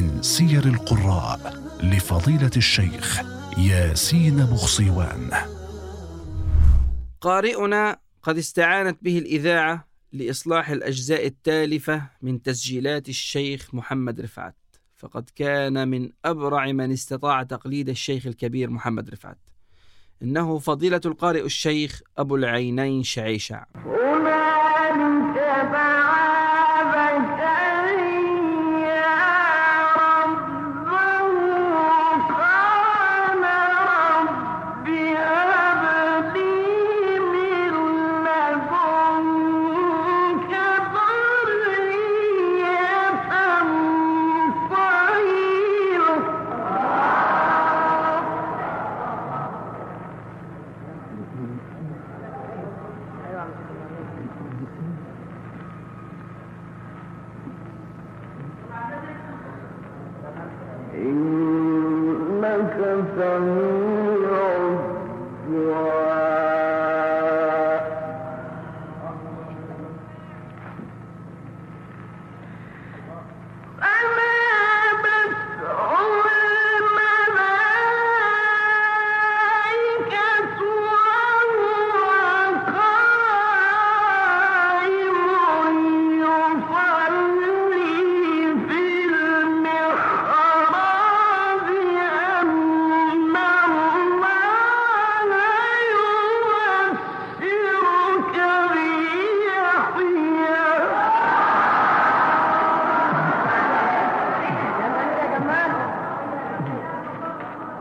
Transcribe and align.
من 0.00 0.22
سير 0.22 0.64
القراء 0.64 1.62
لفضيلة 1.82 2.50
الشيخ 2.56 3.20
ياسين 3.58 4.36
بخصيوان. 4.36 5.30
قارئنا 7.20 7.98
قد 8.22 8.38
استعانت 8.38 8.98
به 9.02 9.18
الإذاعة 9.18 9.88
لإصلاح 10.12 10.70
الأجزاء 10.70 11.26
التالفة 11.26 12.02
من 12.22 12.42
تسجيلات 12.42 13.08
الشيخ 13.08 13.74
محمد 13.74 14.20
رفعت 14.20 14.56
فقد 14.96 15.30
كان 15.36 15.88
من 15.88 16.10
أبرع 16.24 16.72
من 16.72 16.92
استطاع 16.92 17.42
تقليد 17.42 17.88
الشيخ 17.88 18.26
الكبير 18.26 18.70
محمد 18.70 19.10
رفعت. 19.10 19.38
إنه 20.22 20.58
فضيلة 20.58 21.00
القارئ 21.06 21.44
الشيخ 21.44 22.00
أبو 22.18 22.36
العينين 22.36 23.02
شعيشع. 23.02 23.64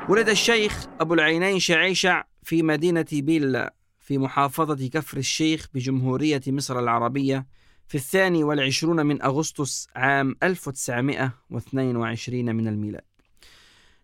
ولد 0.09 0.29
الشيخ 0.29 0.87
أبو 0.99 1.13
العينين 1.13 1.59
شعيشع 1.59 2.23
في 2.43 2.63
مدينة 2.63 3.05
بيلا 3.11 3.73
في 3.99 4.17
محافظة 4.17 4.87
كفر 4.87 5.17
الشيخ 5.17 5.67
بجمهورية 5.73 6.41
مصر 6.47 6.79
العربية 6.79 7.47
في 7.87 7.95
الثاني 7.95 8.43
والعشرون 8.43 9.05
من 9.05 9.21
أغسطس 9.21 9.87
عام 9.95 10.35
1922 10.43 12.55
من 12.55 12.67
الميلاد. 12.67 13.03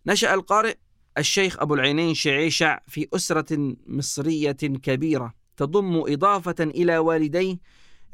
نشأ 0.07 0.33
القارئ 0.33 0.75
الشيخ 1.17 1.59
أبو 1.59 1.73
العينين 1.73 2.13
شعيشع 2.13 2.79
في 2.87 3.07
أسرة 3.13 3.75
مصرية 3.87 4.51
كبيرة 4.51 5.33
تضم 5.57 6.03
إضافة 6.07 6.55
إلى 6.59 6.97
والديه 6.97 7.57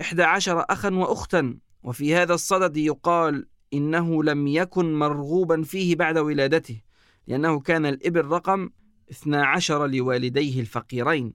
إحدى 0.01 0.23
عشر 0.23 0.65
أخا 0.69 0.89
وأختا 0.89 1.57
وفي 1.83 2.15
هذا 2.15 2.33
الصدد 2.33 2.77
يقال 2.77 3.47
إنه 3.73 4.23
لم 4.23 4.47
يكن 4.47 4.93
مرغوبا 4.93 5.63
فيه 5.63 5.95
بعد 5.95 6.17
ولادته 6.17 6.88
لأنه 7.27 7.59
كان 7.59 7.85
الإبن 7.85 8.21
رقم 8.21 8.69
12 9.11 9.87
لوالديه 9.87 10.59
الفقيرين. 10.59 11.33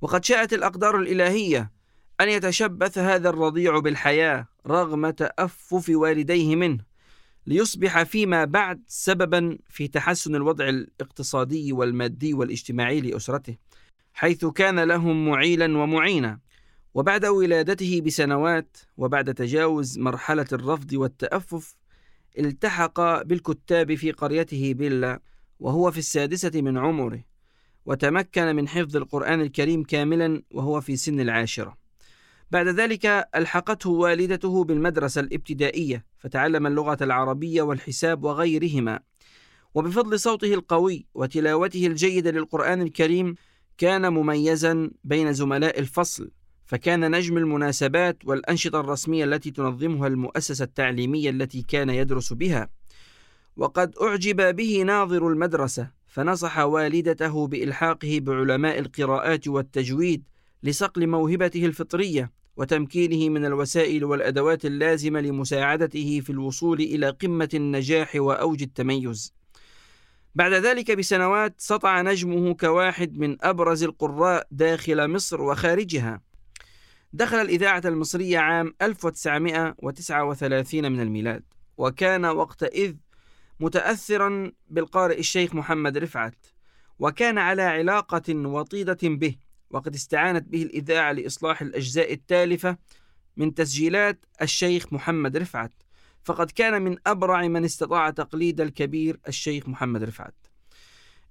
وقد 0.00 0.24
شاءت 0.24 0.52
الأقدار 0.52 0.98
الإلهية 0.98 1.72
أن 2.20 2.28
يتشبث 2.28 2.98
هذا 2.98 3.28
الرضيع 3.28 3.78
بالحياة 3.78 4.48
رغم 4.66 5.10
تأفف 5.10 5.88
والديه 5.88 6.56
منه 6.56 6.84
ليصبح 7.46 8.02
فيما 8.02 8.44
بعد 8.44 8.82
سببا 8.86 9.58
في 9.68 9.88
تحسن 9.88 10.34
الوضع 10.34 10.68
الاقتصادي 10.68 11.72
والمادي 11.72 12.34
والاجتماعي 12.34 13.00
لأسرته 13.00 13.56
حيث 14.12 14.44
كان 14.44 14.80
لهم 14.80 15.28
معيلا 15.28 15.78
ومعينا. 15.78 16.40
وبعد 16.94 17.24
ولادته 17.24 18.00
بسنوات 18.00 18.76
وبعد 18.96 19.34
تجاوز 19.34 19.98
مرحلة 19.98 20.46
الرفض 20.52 20.92
والتأفف 20.92 21.76
التحق 22.38 23.22
بالكتاب 23.22 23.94
في 23.94 24.12
قريته 24.12 24.74
بيلا 24.74 25.20
وهو 25.60 25.90
في 25.90 25.98
السادسة 25.98 26.50
من 26.54 26.78
عمره 26.78 27.24
وتمكن 27.86 28.56
من 28.56 28.68
حفظ 28.68 28.96
القرآن 28.96 29.40
الكريم 29.40 29.82
كاملا 29.82 30.42
وهو 30.50 30.80
في 30.80 30.96
سن 30.96 31.20
العاشرة. 31.20 31.76
بعد 32.50 32.68
ذلك 32.68 33.06
ألحقته 33.34 33.90
والدته 33.90 34.64
بالمدرسة 34.64 35.20
الابتدائية 35.20 36.04
فتعلم 36.18 36.66
اللغة 36.66 36.98
العربية 37.00 37.62
والحساب 37.62 38.24
وغيرهما. 38.24 39.00
وبفضل 39.74 40.20
صوته 40.20 40.54
القوي 40.54 41.06
وتلاوته 41.14 41.86
الجيدة 41.86 42.30
للقرآن 42.30 42.82
الكريم 42.82 43.34
كان 43.78 44.12
مميزا 44.12 44.90
بين 45.04 45.32
زملاء 45.32 45.78
الفصل. 45.78 46.30
فكان 46.66 47.10
نجم 47.10 47.38
المناسبات 47.38 48.18
والأنشطة 48.24 48.80
الرسمية 48.80 49.24
التي 49.24 49.50
تنظمها 49.50 50.06
المؤسسة 50.06 50.64
التعليمية 50.64 51.30
التي 51.30 51.62
كان 51.62 51.90
يدرس 51.90 52.32
بها 52.32 52.68
وقد 53.56 53.94
أعجب 54.02 54.56
به 54.56 54.82
ناظر 54.82 55.28
المدرسة 55.28 55.90
فنصح 56.06 56.58
والدته 56.58 57.46
بإلحاقه 57.46 58.20
بعلماء 58.22 58.78
القراءات 58.78 59.48
والتجويد 59.48 60.24
لصقل 60.62 61.06
موهبته 61.06 61.66
الفطرية 61.66 62.32
وتمكينه 62.56 63.28
من 63.28 63.44
الوسائل 63.44 64.04
والأدوات 64.04 64.64
اللازمة 64.64 65.20
لمساعدته 65.20 66.20
في 66.20 66.30
الوصول 66.30 66.80
إلى 66.80 67.10
قمة 67.10 67.48
النجاح 67.54 68.16
وأوج 68.16 68.62
التميز. 68.62 69.34
بعد 70.34 70.52
ذلك 70.52 70.90
بسنوات 70.90 71.54
سطع 71.58 72.02
نجمه 72.02 72.54
كواحد 72.54 73.18
من 73.18 73.36
أبرز 73.40 73.82
القراء 73.82 74.46
داخل 74.50 75.08
مصر 75.08 75.42
وخارجها. 75.42 76.25
دخل 77.12 77.36
الإذاعة 77.36 77.82
المصرية 77.84 78.38
عام 78.38 78.74
1939 78.82 80.92
من 80.92 81.00
الميلاد، 81.00 81.42
وكان 81.76 82.24
وقتئذ 82.24 82.94
متأثرا 83.60 84.52
بالقارئ 84.68 85.18
الشيخ 85.18 85.54
محمد 85.54 85.98
رفعت، 85.98 86.46
وكان 86.98 87.38
على 87.38 87.62
علاقة 87.62 88.34
وطيدة 88.34 88.98
به، 89.02 89.36
وقد 89.70 89.94
استعانت 89.94 90.48
به 90.48 90.62
الإذاعة 90.62 91.12
لإصلاح 91.12 91.62
الأجزاء 91.62 92.12
التالفة 92.12 92.76
من 93.36 93.54
تسجيلات 93.54 94.24
الشيخ 94.42 94.92
محمد 94.92 95.36
رفعت، 95.36 95.72
فقد 96.24 96.50
كان 96.50 96.82
من 96.82 96.96
أبرع 97.06 97.48
من 97.48 97.64
استطاع 97.64 98.10
تقليد 98.10 98.60
الكبير 98.60 99.20
الشيخ 99.28 99.68
محمد 99.68 100.02
رفعت. 100.02 100.34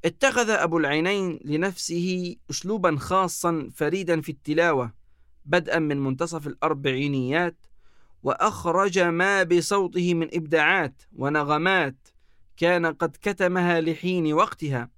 اتخذ 0.06 0.50
أبو 0.50 0.78
العينين 0.78 1.39
لنفسه 1.45 2.36
أسلوبا 2.50 2.95
خاصا 2.95 3.69
فريدا 3.75 4.21
في 4.21 4.31
التلاوة 4.31 5.05
بدءا 5.45 5.80
من 5.80 6.00
منتصف 6.00 6.47
الأربعينيات 6.47 7.65
وأخرج 8.24 9.00
ما 9.00 9.44
بصوته 9.44 10.13
من 10.13 10.30
إبداعات 10.33 11.01
ونغمات 11.15 12.07
كان 12.57 12.86
قد 12.86 13.18
كتمها 13.21 13.81
لحين 13.81 14.33
وقتها. 14.33 14.89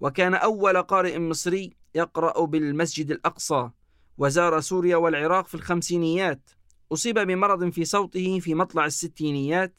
وكان 0.00 0.34
أول 0.34 0.82
قارئ 0.82 1.18
مصري 1.18 1.76
يقرأ 1.94 2.44
بالمسجد 2.44 3.10
الأقصى 3.10 3.70
وزار 4.18 4.60
سوريا 4.60 4.96
والعراق 4.96 5.46
في 5.46 5.54
الخمسينيات. 5.54 6.50
أصيب 6.92 7.18
بمرض 7.18 7.68
في 7.68 7.84
صوته 7.84 8.40
في 8.40 8.54
مطلع 8.54 8.86
الستينيات 8.86 9.74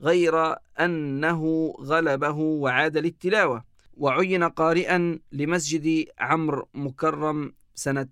غير 0.00 0.54
أنه 0.80 1.74
غلبه 1.80 2.36
وعاد 2.36 2.98
للتلاوة. 2.98 3.64
وعين 3.96 4.44
قارئا 4.44 5.18
لمسجد 5.32 6.04
عمرو 6.18 6.68
مكرم 6.74 7.52
سنة 7.74 8.08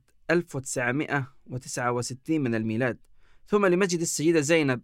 1969 1.53 2.41
من 2.41 2.55
الميلاد. 2.55 2.99
ثم 3.47 3.67
لمسجد 3.67 4.01
السيدة 4.01 4.41
زينب 4.41 4.83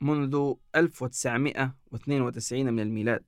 منذ 0.00 0.54
1992 0.76 2.72
من 2.72 2.80
الميلاد. 2.80 3.24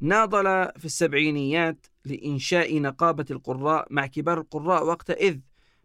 ناضل 0.00 0.44
في 0.78 0.84
السبعينيات 0.84 1.86
لإنشاء 2.04 2.80
نقابة 2.80 3.24
القراء 3.30 3.86
مع 3.90 4.06
كبار 4.06 4.40
القراء 4.40 4.86
وقتئذ 4.86 5.38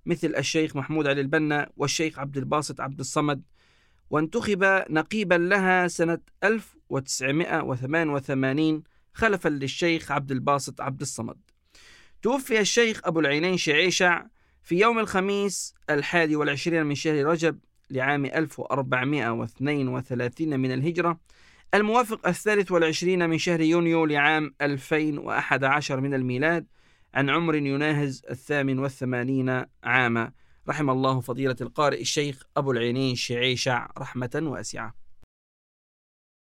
مثل 0.05 0.35
الشيخ 0.35 0.75
محمود 0.75 1.07
علي 1.07 1.21
البنا 1.21 1.69
والشيخ 1.77 2.19
عبد 2.19 2.37
الباسط 2.37 2.81
عبد 2.81 2.99
الصمد 2.99 3.43
وانتخب 4.09 4.83
نقيبا 4.89 5.35
لها 5.35 5.87
سنة 5.87 6.19
1988 6.43 8.83
خلفا 9.13 9.49
للشيخ 9.49 10.11
عبد 10.11 10.31
الباسط 10.31 10.81
عبد 10.81 11.01
الصمد. 11.01 11.37
توفي 12.21 12.59
الشيخ 12.59 13.01
أبو 13.03 13.19
العينين 13.19 13.57
شعيشع 13.57 14.25
في 14.63 14.79
يوم 14.79 14.99
الخميس 14.99 15.75
الحادي 15.89 16.35
والعشرين 16.35 16.85
من 16.85 16.95
شهر 16.95 17.25
رجب 17.25 17.59
لعام 17.89 18.25
1432 18.25 20.59
من 20.59 20.73
الهجرة 20.73 21.19
الموافق 21.73 22.27
الثالث 22.27 22.71
والعشرين 22.71 23.29
من 23.29 23.37
شهر 23.37 23.61
يونيو 23.61 24.05
لعام 24.05 24.53
2011 24.61 25.99
من 25.99 26.13
الميلاد 26.13 26.67
عن 27.13 27.29
عمر 27.29 27.55
يناهز 27.55 28.21
الثامن 28.29 28.79
والثمانين 28.79 29.65
عاما. 29.83 30.31
رحم 30.69 30.89
الله 30.89 31.19
فضيلة 31.19 31.55
القارئ 31.61 32.01
الشيخ 32.01 32.43
أبو 32.57 32.71
العينين 32.71 33.15
شعيشع 33.15 33.87
رحمة 33.97 34.41
واسعة. 34.43 35.02